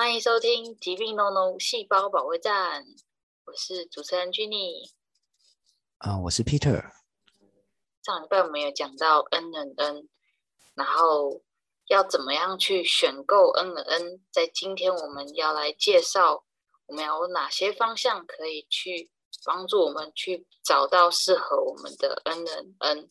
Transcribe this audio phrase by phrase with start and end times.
[0.00, 2.82] 欢迎收听《疾病 No No 细胞保卫战》，
[3.44, 4.90] 我是主持人 Jenny。
[5.98, 6.90] 啊，我是 Peter。
[8.02, 10.08] 上礼拜我们有讲到 N N N，
[10.72, 11.42] 然后
[11.88, 14.24] 要怎么样去选购 N N N。
[14.32, 16.46] 在今天我们要来介绍，
[16.86, 19.10] 我们有哪些方向可以去
[19.44, 23.08] 帮助我们去找到适合我们的 N N N。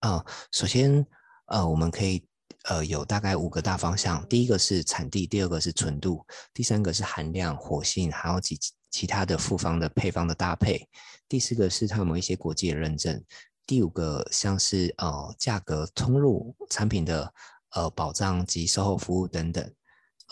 [0.00, 1.06] 啊，首先，
[1.46, 2.26] 呃，我们可以。
[2.68, 8.58] 呃，有大概五个大方向，第一个是产地，第二个是纯度，第三个是含量、活性，还有几
[8.90, 10.88] 其他的复方的配方的搭配，
[11.28, 13.20] 第四个是它有没有一些国际的认证，
[13.66, 17.32] 第五个像是呃价格、通路、产品的
[17.70, 19.72] 呃保障及售后服务等等。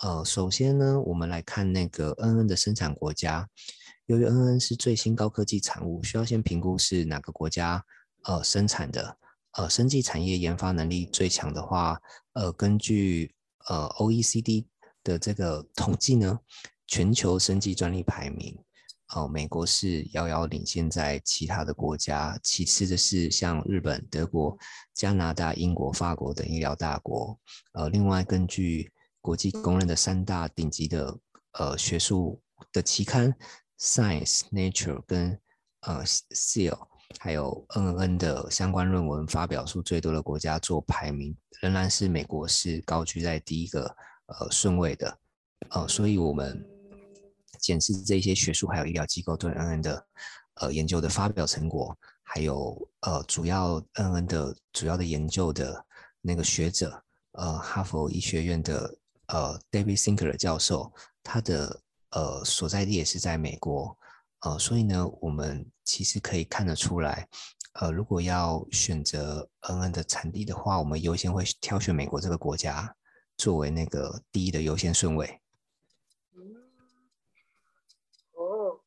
[0.01, 3.47] 呃，首先呢，我们来看那个 N N 的生产国家，
[4.05, 7.83] 由于 N N 是最新高科技产物，需要先评估是哪个国家
[8.23, 9.17] 呃生产的。
[9.53, 12.01] 呃，生技产业研发能力最强的话，
[12.33, 13.33] 呃，根据
[13.67, 14.65] 呃 OECD
[15.03, 16.39] 的这个统计呢，
[16.87, 18.57] 全球生技专利排名，
[19.13, 24.57] 哦，美国是遥遥领先在其他的国家，其次的是像日本、德国、
[24.93, 27.37] 加拿大、英国、法国等医疗大国。
[27.73, 31.19] 呃，另外根据国际公认的三大顶级的
[31.59, 33.35] 呃学术的期刊
[33.77, 35.37] ，Science、Nature 跟
[35.81, 36.87] 呃 Cell。
[37.19, 43.83] 还有 N N 的相关论文发表数最多的国家做排名，仍然是美国是高居在第一个
[44.27, 45.17] 呃顺位的，
[45.69, 46.63] 呃，所以我们
[47.59, 50.05] 检视这些学术还有医疗机构对 N N 的
[50.55, 55.85] 呃研究的发表成果，还有呃主要 N N 的主要的研究的
[56.21, 60.91] 那个学者，呃，哈佛医学院的呃 David Sinker 教授，
[61.23, 63.97] 他的呃所在地也是在美国。
[64.41, 67.29] 呃，所以呢，我们其实可以看得出来，
[67.73, 72.95] 呃，如果要选择 N N 的产地的话，我们优先会挑选美国这个国家
[73.37, 75.39] 作为那个第一的优先顺位。
[76.33, 76.55] 嗯，
[78.33, 78.81] 哦，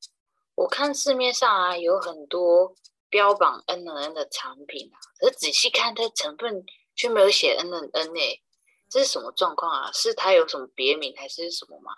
[0.56, 2.75] 我看市面上啊有很多
[3.09, 6.65] 标榜 N N N 的产品啊，可是仔细看它成分
[6.97, 8.43] 却没有写 N N N 诶，
[8.89, 9.93] 这是什么状况啊？
[9.93, 11.93] 是它有什么别名还是什么吗？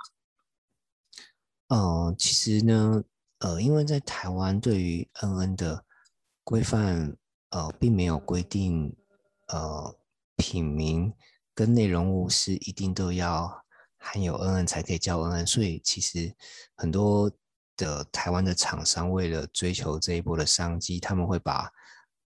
[1.68, 3.02] 嗯，其实呢。
[3.46, 5.84] 呃，因为在台湾对于 N N 的
[6.42, 7.16] 规范，
[7.50, 8.92] 呃，并没有规定，
[9.46, 9.96] 呃，
[10.34, 11.14] 品名
[11.54, 13.62] 跟内容物是一定都要
[13.98, 16.34] 含有 N N 才可以叫 N N，所以其实
[16.74, 17.30] 很多
[17.76, 21.70] 的台湾的厂商为了追求这一波的商机，他们会把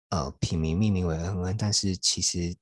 [0.09, 2.56] 呃品名命名为 N N，但是其实。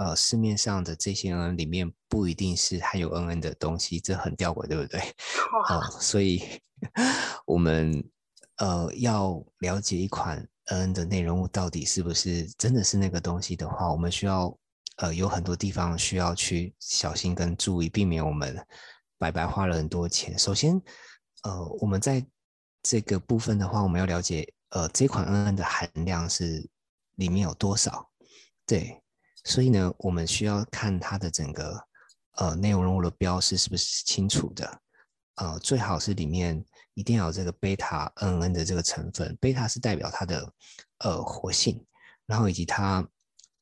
[0.00, 5.00] 呃，市面上的这些 N 里面不一定是含有 N N 的东西，这很吊诡，对不对？
[5.68, 6.40] 哦，所以
[7.46, 8.04] 我们
[8.56, 14.56] 呃要了解一款 N N 的内容物到底是不是真的是那个东西的话，我们需要
[14.96, 18.64] 呃有很多地方需要去小心跟注意，避免我们
[19.18, 20.38] 白白花了很多钱。
[20.38, 20.80] 首先，
[21.42, 22.24] 呃，我们在
[22.82, 26.68] 这个部分的话，我们要了解呃这款 N N 的含量是
[27.16, 28.08] 里面有多少，
[28.66, 29.02] 对。
[29.44, 31.80] 所以呢，我们需要看它的整个
[32.36, 34.80] 呃内容物的标识是不是清楚的，
[35.38, 40.52] 呃，最好是里面一定要有这个贝塔 N N 的这个成分，贝塔是代表它的
[40.98, 41.84] 呃活性，
[42.26, 43.06] 然后以及它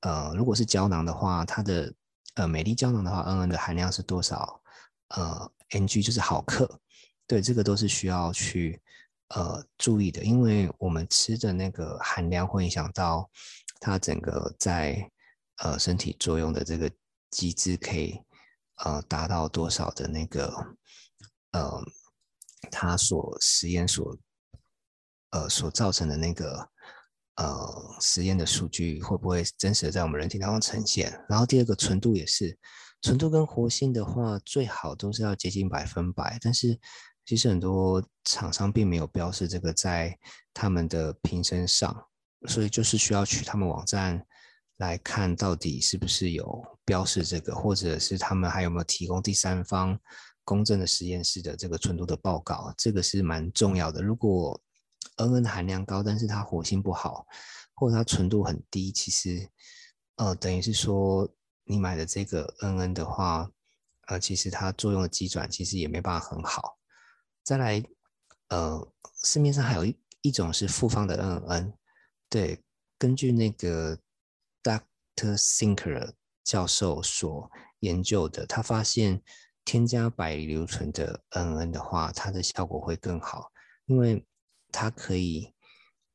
[0.01, 1.93] 呃如果是胶囊的话，它的
[2.35, 4.61] 呃美丽胶囊的话，N N 的含量是多少？
[5.09, 6.81] 呃，N G 就是毫克，
[7.27, 8.81] 对，这个都是需要去
[9.29, 13.31] 呃注意的，因为我们吃的那个含量会影响到
[13.81, 15.11] 它整个在。
[15.61, 16.91] 呃，身体作用的这个
[17.31, 18.21] 机制可以
[18.85, 20.55] 呃达到多少的那个
[21.57, 21.83] 呃，
[22.71, 24.15] 它所实验所
[25.31, 26.69] 呃所造成的那个
[27.37, 31.19] 呃实验的数据会不会真实的在我们人体当中呈现？
[31.29, 32.59] 然后第二个纯度也是，
[33.01, 36.79] 纯度跟活性的话，最好都是要接近百分百，但是
[37.25, 40.19] 其实很多厂商并没有标示这个在
[40.53, 42.07] 他们的瓶身上，
[42.47, 44.25] 所以就是需要去他们网站。
[44.79, 49.99] 来看到底是不是有标示这个，或者是他们还有没有提供第三方
[50.47, 54.01] 公正的实验室的这个纯度的报告，这个是蛮重要的。
[54.01, 54.59] 如果
[55.17, 57.27] N N 含量高，但是它活性不好，
[57.75, 59.47] 或者它纯度很低，其实
[60.17, 61.29] 呃等于是说
[61.65, 63.51] 你买的这个 N N 的话，
[64.07, 66.79] 呃其实它作用的机转其实也没办法很好。
[67.45, 67.85] 再来，
[68.49, 68.91] 呃
[69.23, 71.75] 市面上还有一一种是复方的 N N，
[72.31, 72.63] 对，
[72.97, 73.99] 根据那个。
[74.67, 75.39] Dr.
[75.39, 77.49] Sinker 教授所
[77.79, 79.23] 研究的，他发现
[79.67, 83.51] 添加百硫醇的 NN 的话，它的效果会更好，
[83.87, 84.25] 因为
[84.71, 85.53] 它可以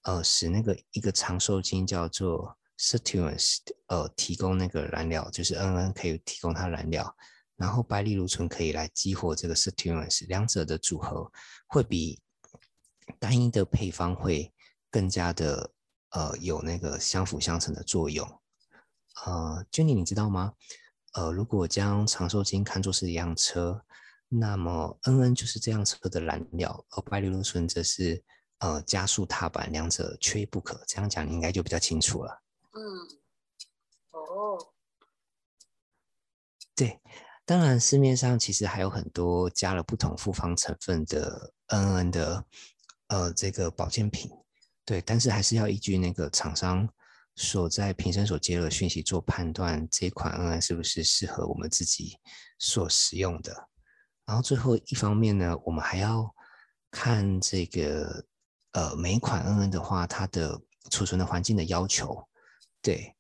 [0.04, 3.58] 呃使那个一个长寿精叫做 Sirtuins
[3.88, 7.14] 呃提供那个燃料，就是 NN 可以提供它燃料，
[7.58, 11.30] 然后白藜芦醇可以来激活这个 sirtuins，两者的组合
[11.68, 12.22] 会比
[13.20, 14.54] 单一的配方会
[14.90, 15.72] 更加的
[16.12, 18.26] 呃有那个相辅相成的作用。
[19.26, 20.54] 呃，Jenny，你知道吗？
[21.14, 23.84] 呃，如果将长寿金看作是一辆车，
[24.30, 28.24] 那么 N-N 就是这辆车的燃料，而白藜芦醇则是
[28.60, 30.82] 呃加速踏板，两者缺一不可。
[30.88, 32.42] 这样讲你应该就比较清楚了。
[32.72, 32.82] 嗯，
[34.12, 34.58] 哦，
[36.74, 37.02] 对，
[37.46, 42.46] 当然市面上其实还有很多加了不同复方成分的 N-N 的
[43.08, 44.32] 呃这个保健品，
[44.86, 46.88] 对，但是还是要依据那个厂商。
[47.36, 52.18] 所在瓶身所接的讯息做判断，这款 N-N 是不是适合我们自己
[52.60, 53.70] 所使用的？
[54.26, 56.30] 然后最后一方面呢，我们还要
[56.92, 58.26] 看这个
[58.74, 62.28] 呃每一款 N-N 的话，它的储存的环境的要求。
[62.82, 63.16] 对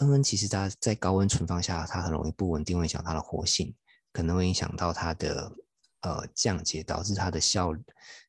[0.00, 3.74] ，N-N 其实它在高温存放下，它很容易不稳定，会影响它的活性，
[4.12, 5.52] 可能会影响到它的
[6.00, 7.72] 呃降解，导致它的效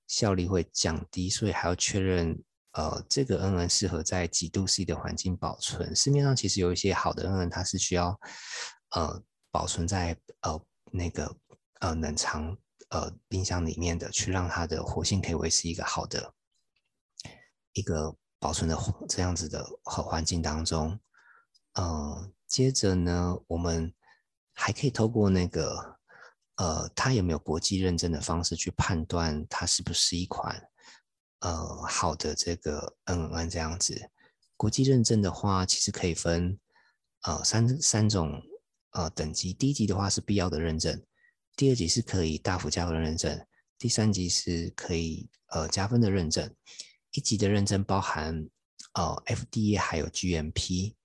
[0.07, 2.41] 效率会降低，所以还要确认。
[2.75, 5.95] 呃，这个 N N 适合在几度 C 的环境保存。
[5.95, 8.19] 市面上其实有一些好的 N N，它是需要
[8.91, 10.61] 呃保存在呃
[10.91, 11.33] 那个
[11.79, 12.57] 呃冷藏
[12.89, 16.33] 呃冰箱里面的，去让它的活性可以维持一个好的
[17.71, 18.77] 一个保存的
[19.07, 20.99] 这样子的好环境当中。
[21.79, 23.93] 嗯，接着呢，我们
[24.53, 25.97] 还可以透过那个
[26.57, 30.61] 呃它有没有国际认证的方式去判断它是不是一款。
[31.39, 34.09] 呃，好的，这个 N N 这样子，
[34.57, 36.57] 国际认证的话，其实可以分
[37.23, 38.41] 呃三三种
[38.91, 39.53] 呃等级。
[39.53, 41.03] 第一级的话是必要的认证，
[41.55, 43.45] 第二级是可以大幅加分认证，
[43.77, 46.51] 第三级是可以呃加分的认证。
[47.11, 48.49] 一级的认证包含
[48.93, 50.95] 呃 F D A 还有 G M P。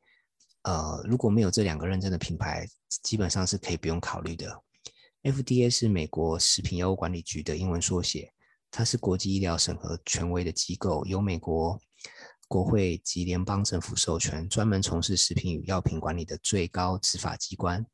[0.62, 2.66] 呃，如果没有这两个认证的品牌，
[3.02, 4.62] 基本上是可以不用考虑的。
[5.22, 8.32] F D A 是美国食品药物管理局的英文缩写。
[8.70, 11.78] 它是国际医疗审核权威的机构，由美国
[12.46, 17.84] 国会及联邦政府授权，专门从事食品与药品管理的最高执法机关。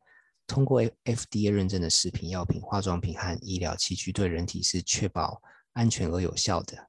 [0.47, 5.43] 通过 FDA 认证的食品药品、化妆品和医疗器具，对人体是确保
[5.73, 6.89] 安全而有效的。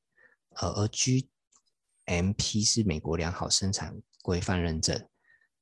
[0.57, 5.07] 呃，而 GMP 是美国良好生产规范认证，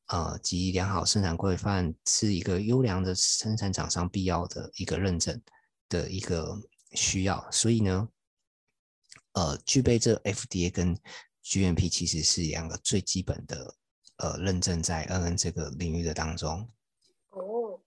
[0.08, 5.42] 呃，及良好生产规范是一个优良的生产厂商必要的一个认证
[5.88, 6.60] 的一个
[6.94, 8.10] 需要，所以呢。
[9.36, 10.98] 呃，具备这 FDA 跟
[11.44, 13.76] GMP 其实是两个最基本的
[14.18, 16.72] 呃认证，在 NN 这个领域的当中。
[17.32, 17.82] 哦，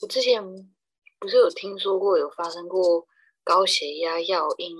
[0.00, 0.42] 我之前
[1.20, 3.06] 不是有听说过有发生过
[3.44, 4.76] 高血压药因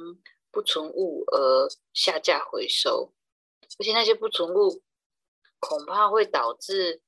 [0.50, 3.14] 不纯物而下架回收，
[3.78, 4.82] 而且那些不纯物
[5.60, 7.00] 恐怕会导致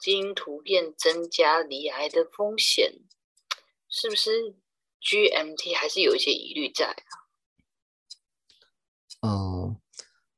[0.00, 2.92] 基因突变，增加罹癌的风险，
[3.88, 4.56] 是不是
[5.00, 7.21] ？GMT 还是有一些疑虑在啊？
[9.22, 9.76] 呃，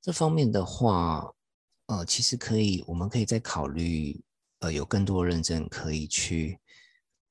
[0.01, 1.33] 这方面的话，
[1.87, 4.23] 呃，其实可以，我们可以再考虑，
[4.61, 6.59] 呃，有更多认证可以去，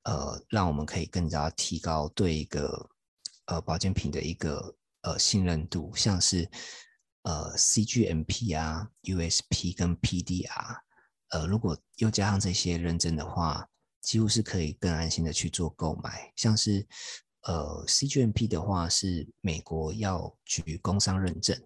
[0.02, 2.90] 呃，让我们可以更加提高对一个
[3.46, 6.50] 呃保健品的一个呃信任度，像是
[7.22, 10.78] 呃 CGMP 啊、USP 跟 PDR，
[11.30, 13.68] 呃，如果又加上这些认证的话，
[14.00, 16.86] 几乎是可以更安心的去做购买，像是。
[17.44, 21.58] 呃，CGMP 的话是美国药局工商认证，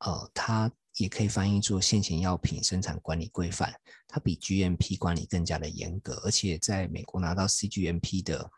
[0.00, 3.74] 呃，它也可以翻译做现行药品生产管理规范，
[4.06, 8.50] 它比 GMP 管理更加的严格，而且在美国拿到 CGMP 的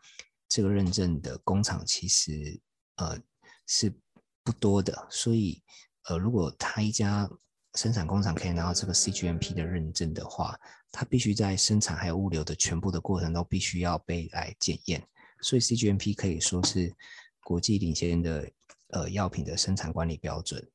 [0.47, 2.59] 这个认证的工厂其实
[2.95, 3.17] 呃
[3.65, 3.93] 是
[4.43, 5.61] 不多的，所以
[6.09, 7.29] 呃，如果他一家
[7.75, 10.59] 生产工厂可以拿到这个 CGMP 的认证的话，
[10.91, 15.01] 它必须在生产还有物流的全部的过程都必须要被来检验。
[15.41, 16.93] 所以 CGMP 可以说是
[17.43, 18.51] 国际领先的
[18.89, 20.65] 呃药品的生产管理标准，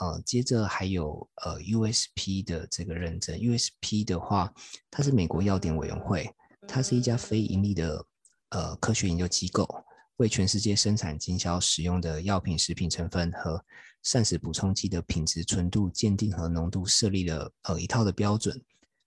[0.00, 3.36] 呃，接着还有呃 USP 的这个认证。
[3.38, 4.52] USP 的话，
[4.90, 6.30] 它是美国药典委员会，
[6.66, 8.04] 它是一家非盈利的
[8.50, 9.68] 呃科学研究机构，
[10.16, 13.64] 为全世界生产经销使用的药品、食品成分和
[14.02, 18.62] 膳食补充剂的品质、纯度鉴定和浓度设立了呃一套的标准，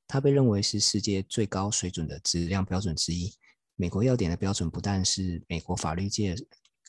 [0.08, 3.34] 它被认为是世界最高水准的质量标准之一。
[3.82, 6.36] 美国药典的标准不但是美国法律界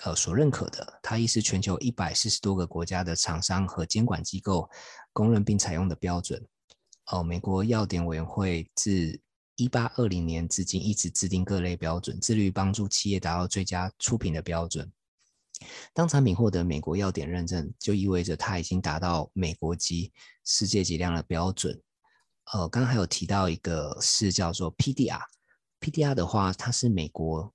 [0.04, 4.68] 呃所认可的，它亦是全球一百四十多个国家的厂商和监管机构
[5.10, 6.46] 公认并采用的标准。
[7.06, 9.18] 哦，美国药典委员会自
[9.56, 14.92] 一八二零年至今一直制定各类标准，致力于帮助企业达到最佳出品的标准。
[15.94, 20.12] 当产品获得美国药典认证，就意味着它已经达到美国级、
[20.44, 21.80] 世界级量的标准。
[22.52, 25.22] 呃，刚刚还有提到一个是叫做 PDR。
[25.82, 27.52] PDR 的话，它是美国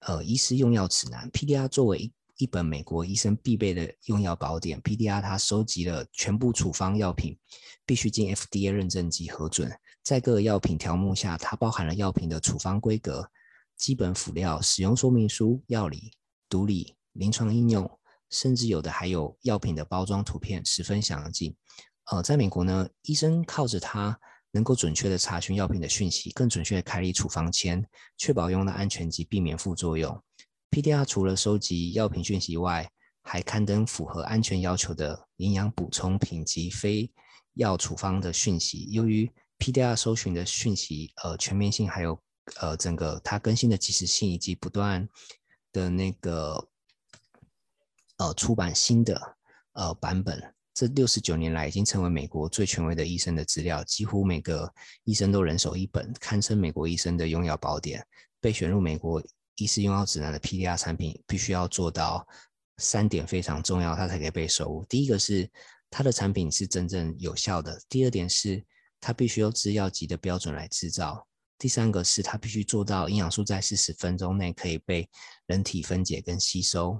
[0.00, 1.30] 呃医师用药指南。
[1.30, 7.38] PDR 作为一一本美国医生必备的用药宝典，PDR 它收集了全部处方药品
[7.86, 9.70] 必须经 FDA 认证及核准，
[10.02, 13.30] 在各个药品条目下，它包含了药品的处方规格、
[13.76, 16.10] 基本辅料、使用说明书、药理、
[16.48, 17.88] 毒理、临床应用，
[18.30, 21.54] 甚至有的还有药品的包装图片，十分详尽。
[22.10, 24.18] 呃，在美国呢，医生靠着它。
[24.52, 27.84] 能够准确的查询药品的讯息，更准确的开立处方签，
[28.16, 30.20] 确保用的安全及避免副作用。
[30.70, 32.90] PDR 除了收集药品讯息外，
[33.22, 37.10] 还刊登符合安全要求的营养补充品及非
[37.54, 38.88] 药处方的讯息。
[38.90, 42.18] 由于 PDR 搜寻的讯息，呃，全面性还有
[42.60, 45.06] 呃整个它更新的及时性，以及不断
[45.70, 46.68] 的那个
[48.16, 49.36] 呃出版新的
[49.72, 50.54] 呃版本。
[50.80, 54.72] 这六十九年来，已经成为美国最权威的医生的资料，几乎每个
[55.04, 58.02] 医生都人手一本，堪称美国医生的用药宝典。
[58.40, 59.22] 被选入美国
[59.56, 62.26] 医师用药指南的 PDR 产品，必须要做到
[62.78, 64.82] 三点非常重要，它才可以被收入。
[64.88, 65.46] 第一个是
[65.90, 68.64] 它的产品是真正有效的；第二点是
[69.02, 71.26] 它必须用制药级的标准来制造；
[71.58, 75.06] 第三个是它必须做到营养素在四十分钟内可以被
[75.44, 76.98] 人体分解跟吸收。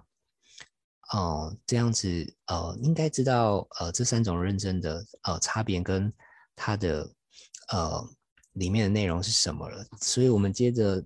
[1.12, 6.12] 哦，这样子，呃，应该知道，呃，这三种认证的呃差别跟
[6.55, 7.12] 它的
[7.73, 8.09] 呃
[8.52, 9.85] 里面的内容是什么了。
[10.00, 11.05] 所以，我们接着，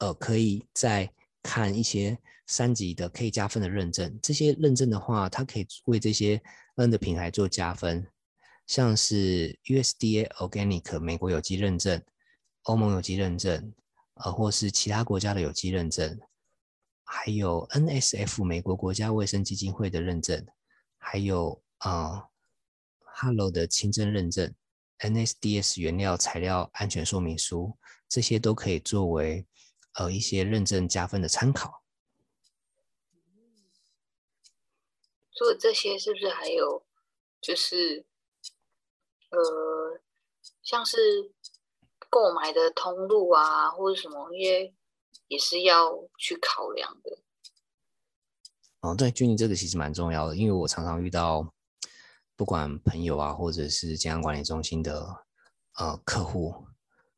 [0.00, 1.08] 呃，可以再
[1.44, 4.18] 看一些三级的可以加分的认证。
[4.20, 6.42] 这些认证的话，它可以为这些
[6.74, 8.04] N 的品牌做加分，
[8.66, 12.02] 像是 USDA Organic 美国有机认证、
[12.64, 13.72] 欧盟有机认证，
[14.14, 16.18] 呃，或是其他国家的有机认证。
[17.08, 20.44] 还有 NSF 美国国家卫生基金会的认证，
[20.98, 22.26] 还有啊
[22.98, 24.52] ，Hello 的清真认证
[24.98, 29.46] ，NSDS 原料材料安全说明书，这些都可以作为
[29.94, 31.84] 呃一些认证加分的参考。
[35.32, 36.84] 除了这些，是不是还有
[37.40, 38.04] 就是
[39.30, 40.00] 呃，
[40.62, 41.32] 像是
[42.10, 44.34] 购买的通路啊，或者什么？
[44.34, 44.74] 因为
[45.28, 47.18] 也是要去考量的。
[48.80, 51.52] 哦，对，君妮这个其实蛮重要的，因为我常常遇到，
[52.36, 55.24] 不管朋友啊，或者是健康管理中心的
[55.74, 56.66] 呃客户，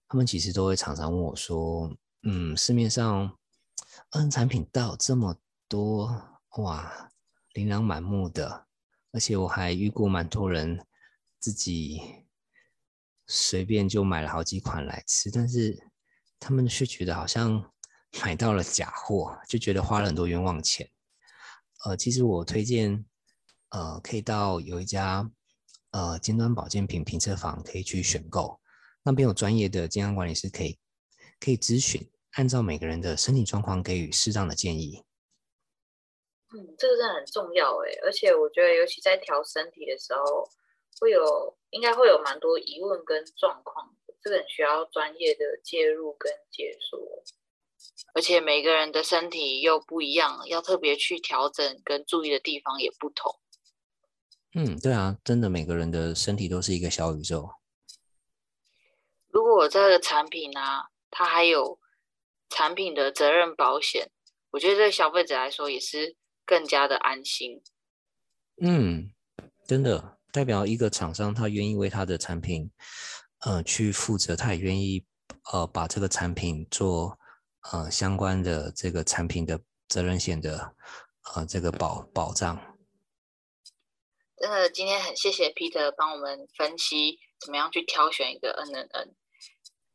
[0.09, 3.37] 他们其实都会常常问我说：“嗯，市面上
[4.11, 5.37] 嗯产品到这么
[5.69, 7.11] 多，哇，
[7.53, 8.67] 琳琅满目的，
[9.12, 10.87] 而且我还遇过蛮多人
[11.38, 12.00] 自己
[13.27, 15.91] 随便就买了好几款来吃，但是
[16.41, 17.71] 他们却觉得好像。”
[18.23, 20.91] 买到了假货，就觉得花了很多冤枉钱。
[21.85, 23.05] 呃，其实我推荐，
[23.71, 25.31] 呃，可以到有一家
[25.93, 28.61] 呃尖端保健品评测房可以去选购，
[29.05, 30.79] 那边有专业的健康管理师可以
[31.38, 35.05] 可以咨询，按照每个人的身体状况给予适当的建议。
[36.50, 40.50] 嗯，这个真的很重要哎，而且我觉得尤其在调身体的时候，
[40.99, 46.99] 会有应该会有蛮多疑问跟状况，这个很需要专业的介入跟解说。
[48.15, 53.33] 而且每个人的身体又不一样，要特别去调整跟注意的地方也不同。
[54.55, 57.49] 嗯，对啊，真的每个人的身体都是一个小宇宙。
[59.29, 60.61] 如果这个产品呢，
[61.11, 61.79] 它还有
[62.49, 64.11] 产品的责任保险，
[64.51, 67.63] 我觉得对消费者来说也是更加的安心。
[68.61, 69.11] 嗯，
[69.67, 72.71] 真的代表一个厂商他愿意为他的产品，
[73.41, 75.05] 呃，去负责，他也愿意
[75.53, 77.17] 呃把这个产品做。
[77.71, 80.75] 呃，相关的这个产品的责任险的
[81.35, 82.79] 呃这个保保障，
[84.39, 89.15] 真的今天很谢谢 Peter 帮我们分析怎么样去挑选一个 N N N。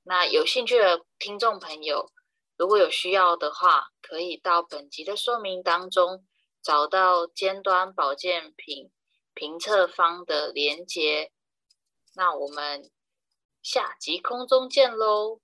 [0.04, 2.12] 那有兴趣的听众朋友，
[2.58, 6.24] 如果有需要的话，可以到本集的说明当中
[6.62, 8.92] 找到尖端保健品
[9.34, 11.32] 评测方的连接。
[12.14, 12.92] 那我们
[13.64, 15.40] 下集空中见喽！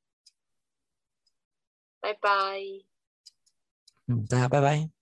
[2.00, 2.60] 拜拜。
[4.08, 4.99] 嗯，大家拜拜。